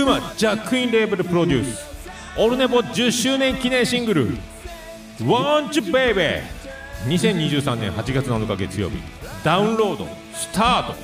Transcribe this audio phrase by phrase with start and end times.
[0.00, 1.90] クマジャックインレーブルプロデュース
[2.38, 4.28] オルネポ10周年記念シングル
[5.20, 6.42] 「Want You Baby」
[7.06, 8.98] 2023年8月7日月曜日。
[9.42, 10.06] ダウンロード。
[10.34, 10.94] スタート。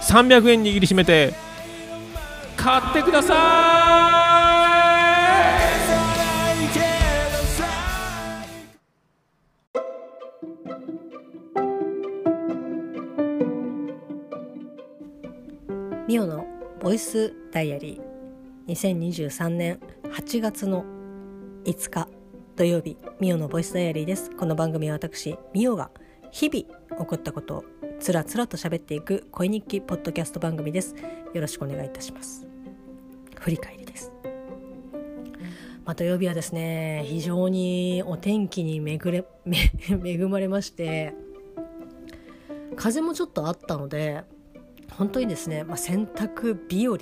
[0.00, 1.34] 300円握りしめて
[2.56, 4.31] 買ってください。
[16.92, 18.70] ボイスダイアリー。
[18.70, 19.80] 2023年
[20.14, 20.84] 8月の
[21.64, 22.06] 5日
[22.54, 24.30] 土曜日ミオのボイスダイアリーです。
[24.30, 25.90] この番組は私ミオが
[26.32, 27.64] 日々起こったことを
[27.98, 30.94] つらつらと喋っていく恋日記ポッドキャスト番組です。
[31.32, 32.46] よろしくお願いいたします。
[33.40, 34.12] 振り返りです。
[35.86, 41.14] まあ、土曜日はですね非常にお天気に めぐれ恵まれまして
[42.76, 44.24] 風もちょっとあったので
[44.96, 46.98] 本当にですね、まあ、洗濯日和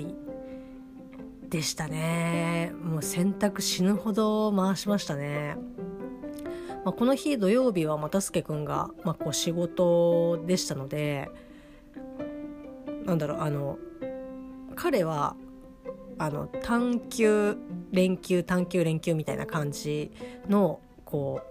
[1.49, 2.73] でしたね。
[2.83, 5.57] もう洗濯死ぬほど回しましたね、
[6.85, 11.31] まあ、この日土曜日は又助君が、まあ、こう仕事でしたので
[13.05, 13.79] なんだろうあの
[14.77, 15.37] 彼は
[16.19, 17.57] あの探休
[17.93, 20.13] 連休探休連休みたいな感じ
[20.49, 21.50] のこう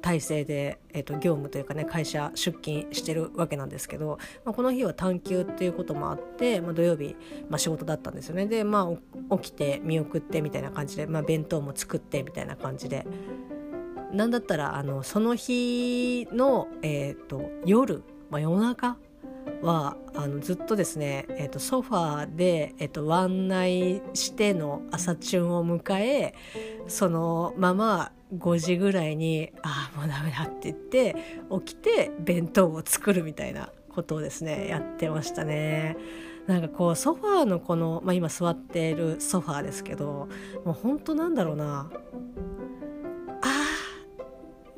[0.00, 7.16] 体制で、えーと、業務というかね会社出勤してるわけなんですけど、まあ、この日は探休っていうこともあって、まあ、土曜日、
[7.48, 8.46] まあ、仕事だったんですよね。
[8.46, 8.88] でま
[9.30, 13.06] あ起きて見送ってみたいな感じで、まあ、弁当も作ってみたいな感じで。
[14.12, 18.96] なんだったらあのその日の、えーと、夜、まあ、夜中
[19.62, 26.34] はあのずっとですね、えーと、ソファーで、えーと、湾内しての朝チュンを迎え
[26.88, 31.16] そのまま5時ぐらいに「ああもうダメだ」って言って
[31.64, 35.96] 起きて弁当を作るみたいなことをですねやってましたね。
[36.46, 40.28] なんかこうソファーのこの、まあ、今座っているソファーですけど
[40.64, 41.90] もう本当なんだろうな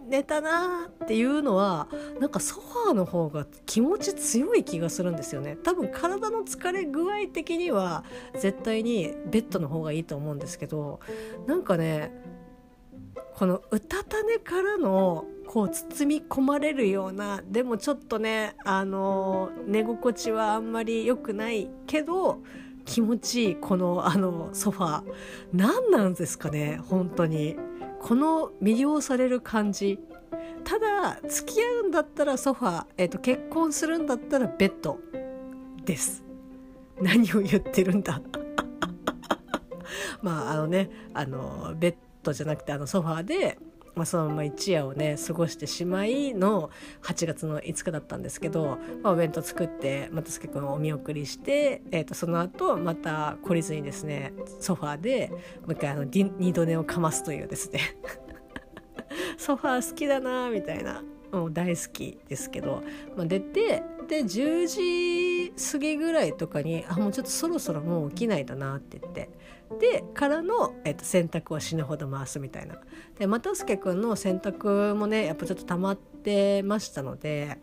[0.08, 1.88] 寝たなっていうのは
[2.20, 5.56] なんかソファーの方が気持ち強い気がするんですよね。
[5.62, 8.04] 多分体の疲れ具合的には
[8.34, 11.00] 絶対にベッドの方がいいと思うんですけど
[11.46, 12.12] なんかね
[13.34, 22.38] このうたた寝からのこう包み込まれるようなでもちょっとねあの寝心地はあんまり良くないけど
[22.84, 25.02] 気持ちいいこのあのソファ
[25.52, 27.56] 何なんですかね本当に。
[28.00, 29.98] この魅了される感じ。
[30.64, 34.98] ただ付き合うんだったらソファー、えーと、結婚するんだったらベッド
[35.84, 36.22] です。
[37.00, 38.20] 何を言ってるんだ。
[40.20, 43.58] まああのねあのベッドじゃなくてあのソファーで
[43.98, 46.70] まあ、そのまま一夜をね過ごしてしまいの
[47.02, 55.32] 8月の5日だったんですけど、まあ、お弁当作って又助君をお見送りして、えー、とその後また懲りずにですねソファーで
[55.62, 57.80] もう一回あの二度寝をかますというですね。
[59.36, 62.84] ソファー好きだなみたいなもう大好きですけど、
[63.16, 69.28] まあ、出てで10時過ぎぐらいとかにあもうちょっとそろそろもう起きないとなって言って
[69.80, 72.76] でからの、えっと、洗濯を死ぬほど回すみたいな
[73.18, 77.58] で又助君の洗濯もねやっぱちょっと溜まってましたので、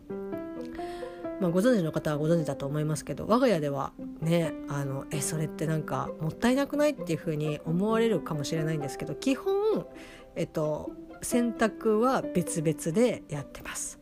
[1.42, 9.88] まあ、ご存知の方はご存知だと思いますけど我が家ではねあのえそれってなんかもったいなくないっていうふうに思われるかもしれないんですけど基本、
[10.36, 14.00] えっと、洗濯は別々でやってます。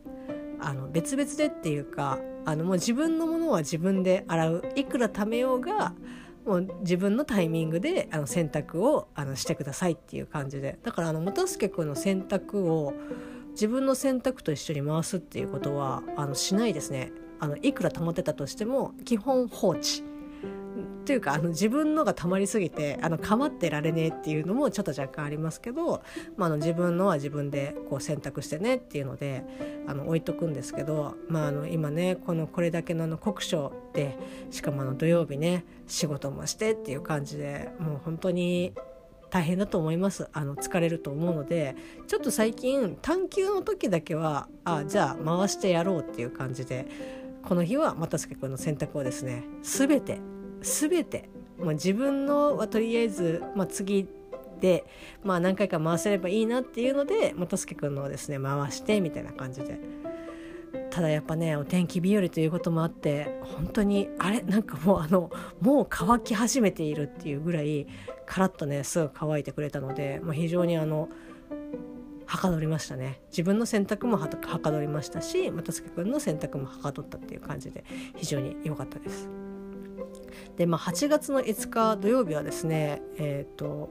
[0.59, 5.93] あの別々でっていうかあのもう自分のものは自分で洗ういくら貯めようが
[6.45, 10.77] もう自分のタイミングであの選択をあのしてくださいっていう感じで。
[10.83, 12.93] だからあの元助君の選択を
[13.51, 17.11] 自分の選択と一緒に回すっていうことはあのしないですね。
[17.39, 20.03] あのいくら保てたとしても基本放置。
[21.05, 26.01] というかあの自分のが溜まりすぎてあの構ってられねえっていうのもちょっと若干ありますけど、
[26.37, 29.43] まあ、あの自分のは自分でこう選択してねっていうので
[29.87, 34.17] あの置いとくんですけど、まあ、あの今ねこのこれだけのあの酷暑で
[34.49, 38.73] しかもあの土曜日ね仕事もしてっていう感じでもう本当に
[39.29, 40.29] 大変だと思います。
[40.31, 41.75] あの疲れると思うので
[42.07, 46.87] ちょっと最近探究の時だけはあじゃあ回してやろうっていう感じで
[47.43, 50.19] この日は又助君の洗濯をですね全て
[50.63, 51.29] 全て、
[51.59, 54.07] まあ、自分のはとりあえず、まあ、次
[54.59, 54.85] で、
[55.23, 59.79] まあ、何回か回せればいいなっていうので又助君のですね回してみたいな感じで。
[60.89, 64.41] ただやっぱねお天気日和ということもあって本当にあれ？
[64.41, 67.87] なんかもうあのもう乾き始めているっていうぐらい
[68.25, 71.09] カラッとねすぐ乾いてくれたので、まあ、非常にあの
[72.25, 77.83] はかどりましたね自分の選択もはかどりましたし又助君の選択もはかどったっていう感じで
[78.15, 79.29] 非常に良かったです。
[80.57, 83.89] で、まあ、8月の5日土曜日はですねえっ、と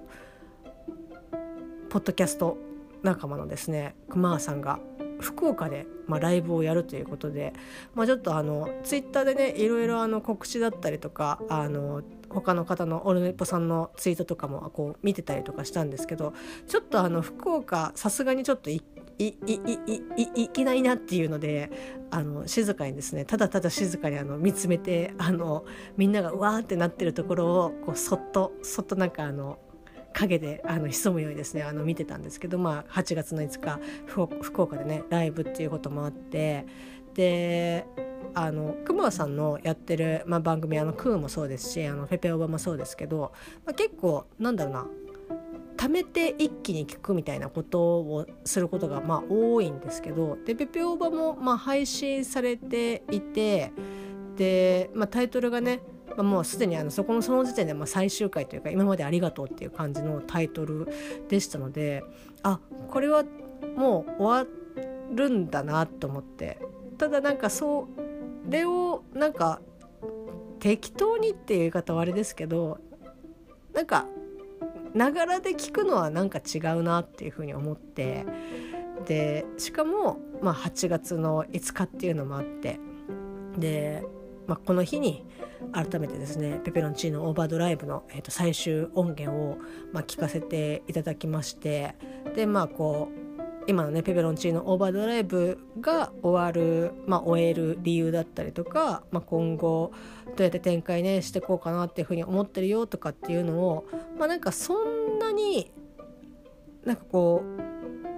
[1.91, 2.57] ポッドキャスト
[3.03, 4.81] 仲間のですね熊さんが
[5.21, 7.53] 福岡で、まあ、ライブをやるということで、
[7.95, 16.33] まあ、ちょっとあのツイッターでねいろいろあの告知だったりとかあの他の方のオルネポさんのツイートとかもこう見てたりとかしたんですけど
[16.67, 18.83] ちょっとあの福岡さすがにちょっとい
[19.29, 20.03] いいい
[20.37, 21.71] いいけないなっていうので
[22.11, 25.65] あの静かにですねただただ静かにあの見つめてあの
[25.97, 29.59] みんながわーってなってるところをこうそっとそっとなんかあの
[30.13, 33.81] 影であの潜むようにですねあの見てたんですけど、まあ、8月の5日
[34.43, 36.67] 福岡でねライブっていうこともあって
[37.15, 37.87] で
[38.35, 43.33] あの熊さんのやってる、まあ、番組あのクーもそうですしあのペペオバもそうですけど、
[43.65, 44.87] まあ、結構なんだろうな
[45.83, 53.73] 貯めて一気に聞くみたいなことをすることがまあ多いんですけどでペペオバもまあ配信されていて
[54.37, 55.81] で、まあ、タイトルがね
[56.15, 60.87] まあ、もうすでにあのそこのその時点でまあ最終回というか今までありがとうっていう感じのタイトル
[61.29, 62.05] でしたので
[62.43, 63.25] あこれは
[63.75, 64.47] もう終わ
[65.15, 66.59] るんだなと思って。
[66.99, 67.89] ただなんかそ
[68.49, 69.61] れをなんか
[70.61, 72.79] 適当にっていう言い方はあれですけど
[73.73, 74.07] なんか
[74.95, 78.27] ながらで聞くのはなんか違うなっていうふうに思って
[79.07, 82.79] でしかも、まあ、8月の5日っていうのもあって
[83.59, 84.05] で、
[84.47, 85.25] まあ、この日に
[85.73, 89.59] 改めてですねペペロンチーノオーバードライブの、えー、と最終音源を、
[89.93, 91.95] まあ、聞かせていただきまして
[92.35, 93.32] でまあこう
[93.67, 99.93] 今のねペペロンチーノオーバードライブが終わる、まあ、終える理由だったりとか、まあ、今後
[100.27, 103.87] どうやって展開ねしてこうかなっていうふうに思ってるよとかっていうのを、
[104.19, 105.71] まあ、なんかそんなに
[106.85, 107.43] なんかこ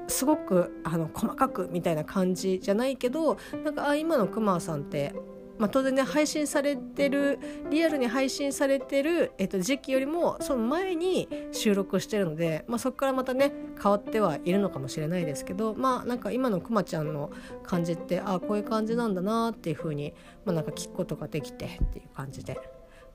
[0.08, 5.14] うすごくあの細かくみたいな感じじゃないけどなんかあ今のクマさんって
[5.58, 7.38] まあ、当然ね配信されてる
[7.70, 17.30] リアルに配信されてる、えっと、時期よりもその前に収録してるので、まあ、そこからまたね変わってはいるのかもしれないですけどまあなんか今のくまちゃんの
[17.62, 20.12] 感じってああこういう感じなんだなっていうふうに、
[20.44, 22.58] まあ、なんか聞くことができてっていう感じで。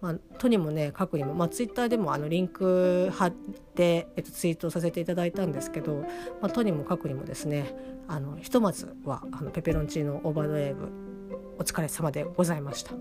[0.02, 6.06] まあ、とにもね過去にも、まあ、ツイッターでもあのリンク貼って、えっと、ツイートさせていただいたんですけど、
[6.42, 7.76] まあ、とにも過去にもですね
[8.08, 11.09] あのひとまずはあのペペロンチーノオーバードウェーブ
[11.58, 12.94] お疲れ様でございました。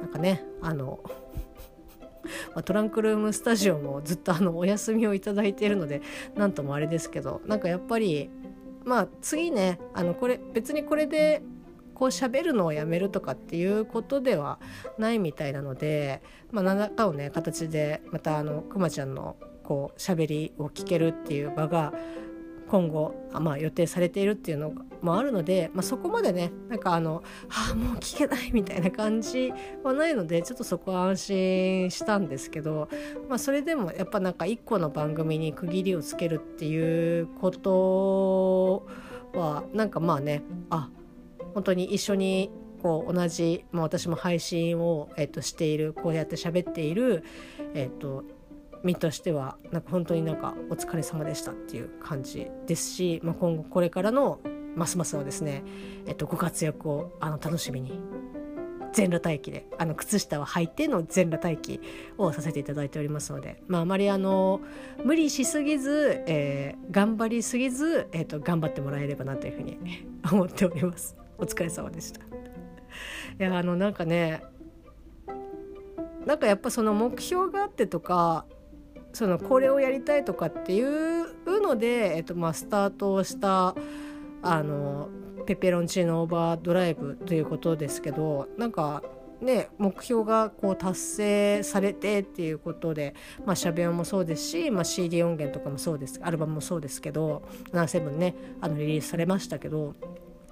[0.00, 1.00] なんかねあの
[2.64, 6.02] トランクルームスタジオもずっとあのお休みをいただいているので
[6.34, 8.30] 何ともあれですけどなんかやっぱり
[8.84, 11.42] まあ次ねあのこれ別にこれで
[11.94, 14.58] こう喋るのをやめるとかっていうことでは
[14.98, 21.92] ないみたいなので、まあ、何らかをね形でまたあのくまちゃんのこう喋りを聞けるっていう場が
[22.72, 24.72] 今後、まあ、予定されているっていうの
[25.02, 29.52] もあるので、まあ、そこまでねなんかあの「はあもう聞けない」みたいな感じ
[29.84, 32.88] はないのでちょっとそこは安心したんですけど、
[33.28, 38.86] まあ、それでもやっぱなんか一個の番組に区切りをつけるっていうこと
[39.38, 40.88] はなんかまあねあ
[41.52, 42.50] 本当に一緒に
[42.82, 47.22] こう同じ、まあ、私も配信を、えっと、しているこうやって喋っている、
[47.74, 48.24] えっと、
[48.84, 54.40] 身としてはなんか本当になんかお疲れ様でしたっていう感じですし、まあ、今後これからの
[54.76, 55.62] ますますのですね、
[56.06, 58.00] えっと、ご活躍をあの楽しみに
[58.92, 61.80] 全裸待機であの靴下を履いての全裸待機
[62.18, 64.60] をさせていただいておりますので、まあ、あまりあの
[65.04, 69.78] 無理しすぎず、えー、頑張りすぎず、えーと、頑張ってもらえればなというふうに
[70.30, 71.16] 思っております。
[71.38, 72.20] お疲れ様でした。
[72.20, 72.24] い
[73.38, 74.42] やあのなんかね
[76.26, 78.44] なんかやっぱその目標があってとか
[79.12, 83.74] そのこれをやりたいとかっていうので、えっとまあ、スタートをした
[84.42, 85.08] あの
[85.46, 89.02] ペペロンチーノオーバードライブということですけどなんか
[89.40, 93.14] ね目標がこう達成されてっていうことで、
[93.44, 97.42] まあ、シャベオもそうですし、まあ、CD 音源とかもそうですアルバムもそうですけど
[97.72, 99.94] 77ねあのリリースされましたけど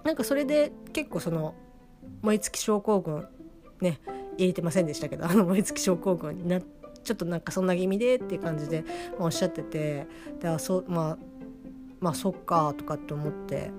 [0.05, 1.55] なんかそれで結構その
[2.23, 3.27] 燃え尽き症候群
[3.81, 4.01] ね
[4.37, 6.80] 入れてませんでしたけどあの燃え尽き症候群になって。
[7.05, 8.85] ちょっとなんかそんな気味でっていう感じで、
[9.19, 10.07] まあ、おっしゃってて
[10.41, 11.19] であそ,、まあ、
[12.01, 13.71] まあそっかとかって思って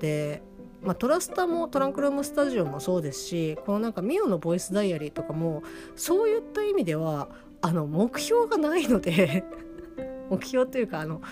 [0.00, 0.42] で、
[0.82, 5.62] まあ、トラスタもトランクルームスタジオもそうですしこのなんかミオのボイスダイアリーとかも
[5.96, 7.28] そういった意味では
[7.62, 9.44] あの目標がないので
[10.30, 11.22] 目標というかあの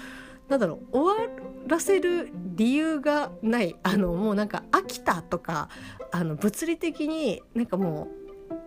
[0.49, 1.29] なんだろう終わ
[1.67, 5.69] らせる理由がないあのもうなんか飽きたとか
[6.11, 8.22] あの物理的になんかもう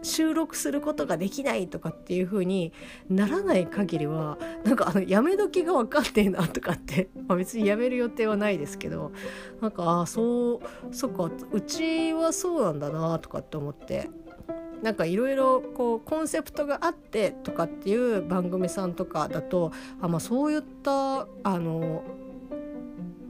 [0.05, 2.71] 収録することができないとかっていう風に
[3.09, 9.11] ならない限りはなんかあのやめ時が分かってんなとかって、 まあ、別にやめる予定はないですけど
[9.61, 14.09] なんかあそうそっかうちはそうなんだなとかって思って
[14.81, 22.03] なんかいろいろこうコンセプトがあってとかっていう番組さんとかだとあ、まあ、そういったあの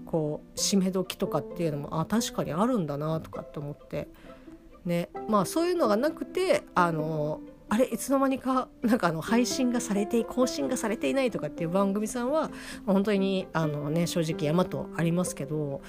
[0.05, 4.07] こう締め時とかっていうのもあ確かにあるんだなとかって思って
[4.85, 12.51] ねまあそういうのがなくてあのあれいつの間にかなんかあの配信がされて更新がされていないとかっていう番組さんは
[12.85, 15.81] 本当にあのね正直山とありますけど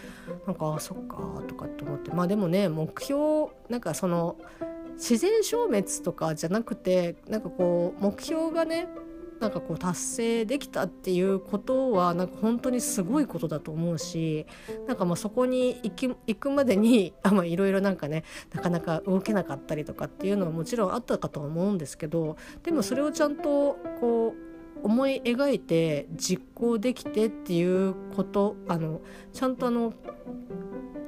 [0.47, 2.11] なんかあそっかとかって思って。
[2.13, 4.37] まあでもね目標なんかその
[4.95, 8.89] 自然消滅とかじゃなくてなんかこう目標がね
[9.41, 14.47] なんかこう達成できたっていうことはなんか本当にすごいことだと思うし
[14.87, 17.13] なんかまあそこに行き行くまでに
[17.45, 18.25] いろいろなんかね
[18.55, 24.35] なかなか動けなかったりとかっていうのはもちろんあったかとは思うんですけどでもそれをちゃんとこ
[24.83, 29.01] う思い描いて実行できてっていうことあの
[29.33, 29.93] ちゃんとあの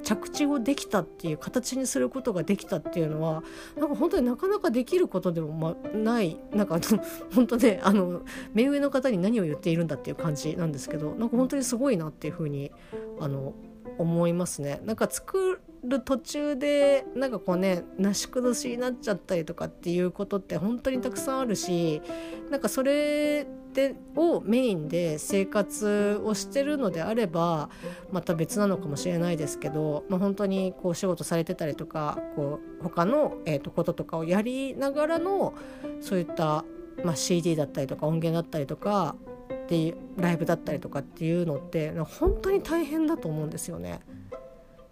[0.09, 3.43] 着地をできたっていう形にすることができたっていうのは
[3.77, 6.79] なんか本当になかなかできることでも、ま、ないなんか
[7.35, 8.21] 本当ねあの
[8.53, 12.71] 目上の方に何を言っているんだっていう感じなんですけどなんか本当にすごいなっていうふうに
[13.19, 13.53] あの
[13.99, 14.81] 思いますね。
[14.83, 22.01] なんか作る途中でなんかこうねなし崩しになっちゃったりとかっていうことって本当にたくさんあるし
[22.49, 27.69] なんかそれでをメインで生活をしてるのであれば
[28.11, 35.53] また別なのかもしれないですけど、まあ、本当にこう仕事されてたりとかこう他の、え、とこととかをやりながらの
[36.01, 36.65] そういった、
[37.03, 39.15] まあ、CD だったりとか音源だったりとか
[39.53, 43.99] っていうライブだったりとかっていうのって本当に大変だと思うんですよね。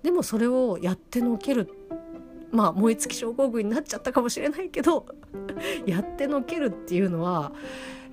[0.03, 1.67] でもそれをやってのける
[2.51, 5.06] まあ燃え尽き症候群になっちゃったかもしれないけど
[5.86, 7.51] やってのけるっていうのは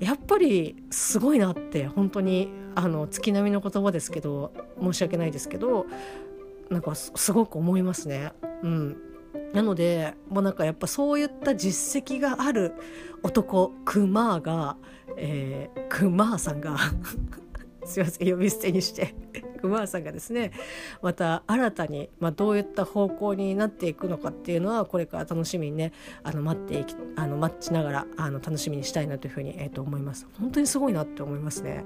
[0.01, 5.87] やっぱりすごいなって本当にあの月並みの言葉ですけど申し訳ないですけど
[6.71, 8.33] なんかすごく思いますね。
[8.63, 8.97] うん、
[9.53, 12.73] なのでもうなんかやっぱそういった実績がある
[13.23, 14.77] 男クマーが、
[15.17, 16.77] えー、クマーさんが
[17.85, 19.15] すいません呼び捨てにして。
[19.61, 20.53] 熊谷さんがですね
[21.01, 30.27] また新たに、まあ、どういった方向になっていくのかっていうのはこれから楽しみにねあの待っていきあの待ちながらあの楽しみにしたいなというふうに、えー、と思います。
[30.39, 31.83] 本当にすごいなって思いますね。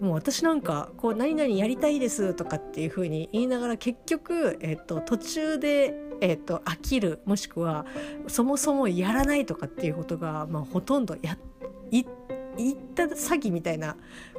[0.00, 7.84] もう私なんかこう何々やりたいですとかっていうふうに言いながら結局、えー、と途中でえーと、飽きるもしくは
[8.26, 11.36] そもそもやらないとかっていうことが、まあ、ほとんどや
[11.90, 13.96] 言った詐欺みたいな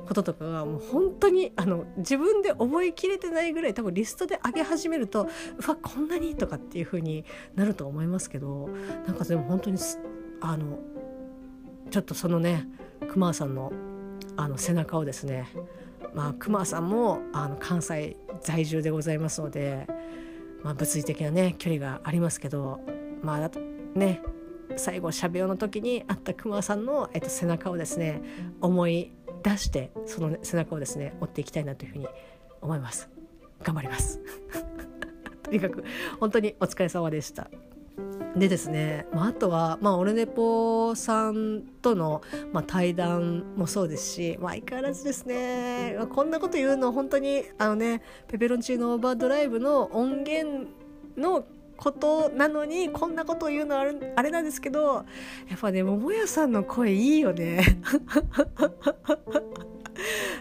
[0.07, 8.69] こととかがもう本当にあの自分で覚えきれてないぐらい多分リストで上げ始めるとうわこんなにとかっていう風になると思いますけど
[9.05, 9.77] なんかでも本当に
[10.41, 10.79] あの
[11.91, 12.67] ちょっとそのね
[13.09, 13.71] 熊さんの
[14.37, 15.47] あの背中をですね
[16.13, 19.87] まあ熊さんもあの関西在住でございますので、
[20.63, 22.79] まあ、物理的なね距離がありますけど
[23.21, 23.51] まあ
[23.97, 24.21] ね
[24.75, 28.21] 最後しゃべよの時に会った熊さんの、えっと、背中をですね
[28.61, 29.11] 思い
[29.43, 32.07] 出してその背中をですね追っていきたいなというふうに
[32.61, 33.09] 思います。
[33.63, 34.19] 頑張ります。
[35.43, 35.83] とにかく
[36.19, 37.49] 本当にお疲れ様でした。
[38.35, 42.21] でですね、まあ、あとは、まあ、オルネポさんとの、
[42.53, 50.67] まあ、対談もそうですし、まあ、相変わらずですねまこんなこと言うの本当にあのねペペロンチーノオーバードライブの音源
[51.17, 51.45] の
[51.77, 55.05] ことなのにこんなことを言うのはあれなんですけど
[55.49, 57.63] やっぱね桃屋さんの声いいよね。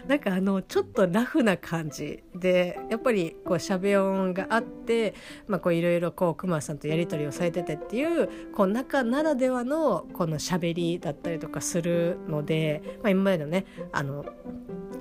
[0.07, 5.13] なんかあのちょっとラフな感じでやっぱりこうしゃべ音があって
[5.47, 14.25] まあいろいろこう熊さんとやり取りをされててっていうこう中ならではのこのしゃべりだったりとかするので、まあ、今までのねあの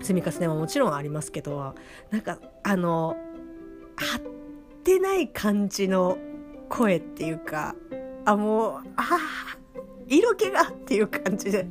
[0.01, 1.75] 積み重ねももちろんありますけど
[2.11, 3.17] なんかあの
[3.97, 4.21] 張っ
[4.83, 6.19] てない感じの
[6.69, 7.75] 声っていうか
[8.25, 9.19] あもうあ
[10.09, 11.67] 色気がっていう感じで。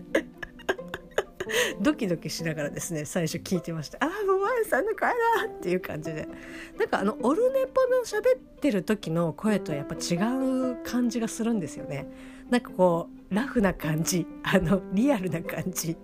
[1.79, 3.99] ドキドキしながらですね最初聞いてました。
[4.01, 5.15] ああもうワンさんの声だ
[5.47, 6.27] っていう感じで。
[6.77, 10.15] なんかあのオルネポの喋ってる時の声とやっぱ違
[10.71, 12.07] う感じがするんですよね。
[12.49, 15.95] なんかこうラフな感じあのリアルな感じ。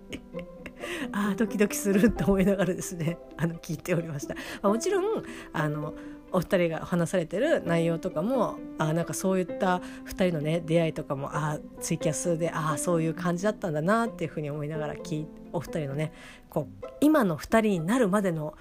[1.12, 5.22] ああドキドキすると思いながらですねあの聞いておりました、まあ、もちろん
[5.52, 5.94] あの
[6.32, 16.12] お二人が話されてる内容とかもあなんかそういった2人のね出会いとかもあツイキャスでああそういう感じだったんだなっていうふうに思いながら聞お二人のね
[16.48, 18.54] こう今の2人になるまでの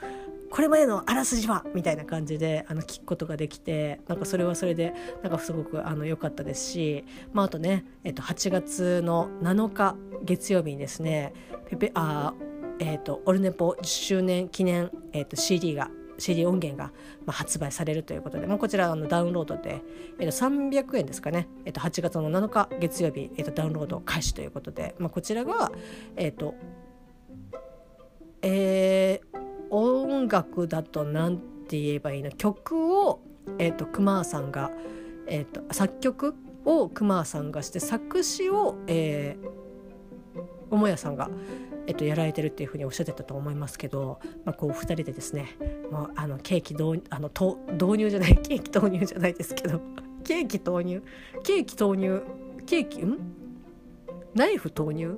[0.51, 11.33] これまでのあらすじはみたいな感じであの聞くことができてなんかそれはそれでなんかすごくあの良かったですし、まあ、あとね、えっと、8月の7日月曜日にですね
[11.69, 12.33] ペペあ、
[12.79, 15.89] えっと、オルネポ10周年記念、えっと、CD が
[16.21, 16.91] CD 音源が、
[17.25, 19.81] まあ、発売されるということで、まあ、こちらあのダウンロードで、
[20.19, 25.71] えー、と300円ですかね、えー、と8月の7日月曜日、えー、とダウンロード開始ということで、まあ、こちらが
[26.15, 26.55] えっ、ー、と
[28.41, 29.37] えー、
[29.69, 32.31] 音楽だと何て言えばいいの？
[32.31, 33.21] 曲を、
[33.59, 34.71] えーと、熊さんが、
[35.27, 36.35] えーと、作曲
[36.65, 39.47] を熊さんがして作詞を、えー、
[40.71, 41.29] 桃屋さんが、
[41.85, 45.57] えっと、やられてるっていうふうにおっしゃってたと思いますけど、まあ、こう2人でですね
[45.91, 49.81] もうあのケーキ導あのと導入じゃない ケーキ投入じゃないですけど
[50.23, 51.03] ケーキ投入
[51.43, 52.21] ケーキ投入
[52.65, 53.17] ケーキん？
[54.33, 55.17] ナイフ投入？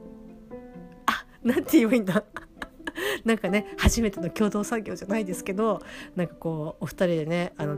[1.06, 2.24] あなんて言えばいいんだ。
[3.26, 5.82] なんかね初めての共同作業じゃないですけど
[6.16, 7.78] なんかこうお二人でねあの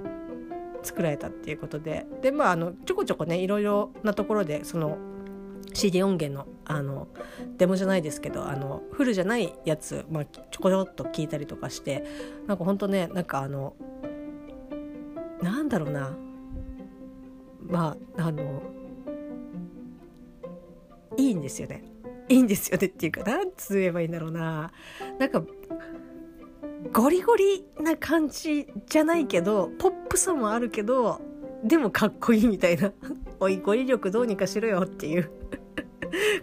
[0.83, 2.05] 作られたっていうことで。
[2.21, 4.97] でまああのちょこちょこねいろいろなところでその
[5.75, 7.07] CD 音源のあの
[7.57, 12.03] デモじゃないですけどあのフルじゃないやつ、まあ、ちょこちょっと聞いたりとかして
[12.47, 13.75] なんかほんとねなんかあの
[15.41, 16.17] なんだろうな。
[17.67, 18.61] まああの
[21.17, 21.83] いいんですよね。
[22.29, 24.71] いいんですよねっていうかなんつ言えばいいんだろうな。
[25.19, 25.43] なんか
[26.93, 31.21] ゴリゴリな感じじゃないけどポップさもあるけど
[31.63, 32.91] でもかっこいいみたいな。
[33.39, 35.29] おい語彙力どうにかしろよっていう。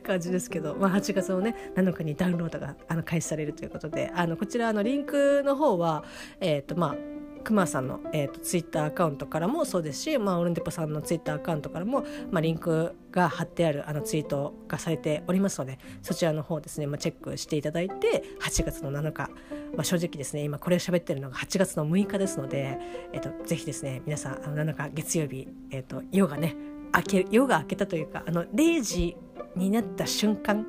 [0.03, 6.05] 感じですけど、まあ、8月のね7日にダウンロードがあの開始されるということであのこちらのリンクの方は
[6.41, 7.13] えっ、ー、とまあ
[7.43, 19.31] くまさんの、えーと、ツイッターアカウントからもそうですし、まあ、オルンデポさんのツイッターアカウントからも、まあ、リンクが貼ってあるあのツイートがされておりますのでそちらの方ですね、まあ、チェックしていただいて8月の7日、
[19.75, 22.79] まあ、正直ですね今これを喋ってるのが8月の6日ですので、
[23.13, 26.57] えーと、ぜひですね皆さんあの7日月曜日、えーと、夜がね
[26.95, 29.17] 明け夜が明けたというかあの0時
[29.57, 30.67] になった瞬間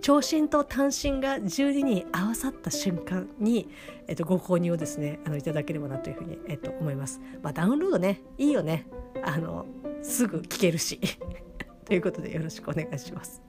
[0.00, 3.68] 長身と短身が十二に合わさった瞬間に、
[4.08, 7.20] えっと、ご購入をですねあのいただければなというふうに、えっと、思います。
[7.42, 8.86] まあ、ダウンロードねいいよね
[9.22, 9.66] あの
[10.02, 10.98] すぐ聞けるし
[11.84, 13.42] ということでよろしくお願いします。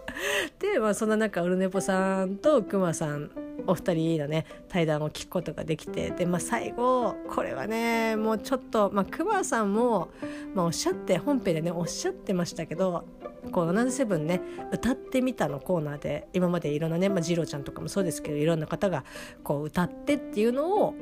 [0.58, 3.30] で、まあ、そんな中オルネポさんとクマさん
[3.66, 10.08] お二人のね対談を聞くことができてで、まあ、最後これはねもうちょっと、まあ、クマさんも、
[10.54, 13.04] まあ、おっしゃって本編でねおっしゃってましたけど
[13.52, 14.40] こう77ね
[14.72, 19.04] 歌ってみたのコーナーで今までいろんなね、まあ、ジロちゃんとかもそうですけどいろんな方が
[19.44, 20.94] こう歌ってっていうのを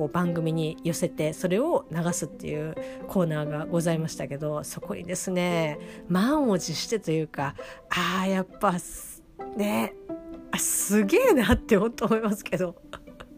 [0.00, 2.74] こう番組に寄せてそれを流すっていう
[3.06, 7.54] コーナーがございましたけどそこにですね満を持してというか
[7.90, 8.76] ああやっぱ
[9.56, 9.94] ね
[10.52, 12.76] あすげえなって本当思いますけど。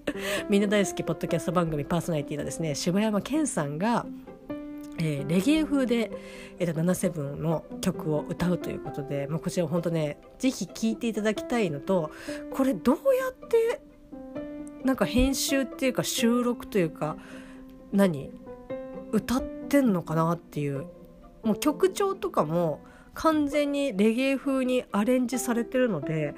[0.50, 4.04] みんな大好きポッドキャスト番組パーソナリティのですね柴山健さんが
[4.98, 6.12] えー、レゲエ風で、
[6.58, 12.10] えー、と77の曲を歌うということで、まあ、こちら本当ね是非聴いていただきたいのと
[12.52, 13.80] これどうやって
[14.84, 17.16] なんか編集っていうか収録というか
[17.92, 18.30] 何
[19.12, 20.86] 歌ってんのかなっていう
[21.42, 22.80] もう曲調とかも
[23.14, 26.34] 完全にレゲエ風にアレンジされてるので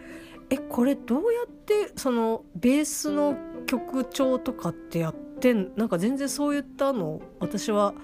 [0.51, 7.95] えこれどうやってそのベースの曲調とかってやってんなんか全然そういったの私は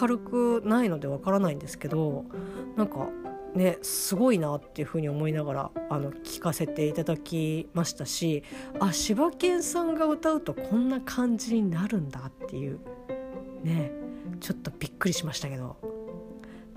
[0.00, 2.24] 明るくないのでわからないんですけど
[2.76, 3.08] なんか
[3.54, 8.44] ねすごいなっていうふうに思いながらあの聞かせていただきましたし
[8.78, 12.78] あ柴犬さんが歌うとこんな感じになるんだっていう
[13.64, 13.92] ね
[14.40, 16.00] ちょっとびっくりしましたけど。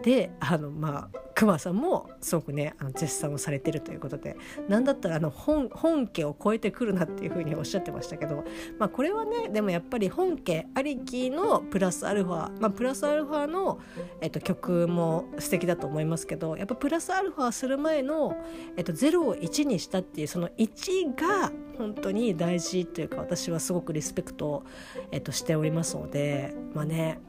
[0.03, 8.43] であのまあ熊さんもすごくねあの絶賛をされてるということで何だったらあの本本家を超えてくるなっていうふうにおっしゃってましたけど、
[8.79, 13.79] まあ、これはねでもやっぱり本家ありきのプラスアルファ、まあ、プラスアルファの、
[14.21, 18.37] えっと、曲も素敵だと思いますけどやっぱプラスアルファする前の、
[18.77, 24.63] えっと、0を1にしたっていうその1が本当に大事というか私はすごくリスペクト、
[25.11, 27.19] えっと、しておりますのでまあね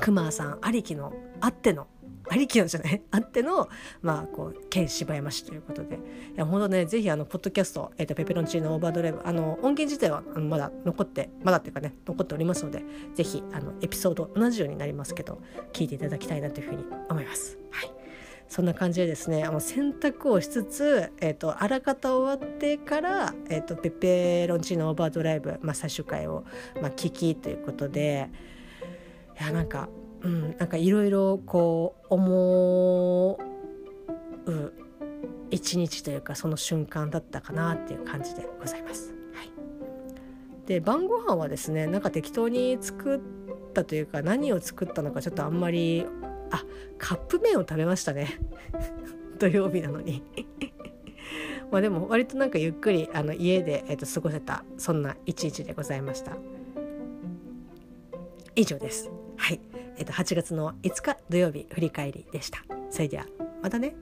[0.00, 1.86] クマさんありきのあっての
[2.34, 3.00] ありきのじゃない？
[3.12, 3.68] あっての、
[4.02, 5.94] まあ、こう、県柴山市ということで。
[5.94, 5.98] い
[6.34, 12.82] や、本当ね、ぜひ、あの、ポッドキャスト、えっ、ー、と、ペペロンチーノオーバードライブ、あの、音源自体は、あのまだ残って、まだっていうかね、残っておりますので、
[13.14, 15.40] ぜひ、あの、エピソード同じようになりますけど、
[15.72, 17.56] 聞いていただきたいなというふうに思います。
[17.70, 17.92] はい。
[18.48, 26.44] そんな感じでですね、あの洗濯をしつつ、えっ、ー、と、あらかた終わってから、えっ、ー、と、ペペロンチーノオーバードライブ、まあ、最終回を、
[26.82, 28.28] まあ、聞きということで、
[29.40, 29.88] いや、なんか、
[30.24, 33.54] うん、なんかいろいろこう思う
[35.54, 39.14] 一日というかその瞬間だったかなっていう感じでございます。
[39.34, 39.50] はい、
[40.66, 46.06] で晩ご飯はですねなんか適当に作ったというか何を作ったのかちょっとあんまり
[46.50, 46.64] あ
[46.98, 48.40] カップ麺を食べましたね。
[49.38, 50.22] 土曜日なのに。
[51.70, 56.36] まあ、でも割となんかゆっくりあの家で、えー、と過ごせたそんな一日でございました。
[58.56, 59.10] 以上です、
[59.96, 62.58] えっ、と8月の5日土曜日振り返りでした。
[62.90, 63.26] それでは
[63.62, 63.94] またね。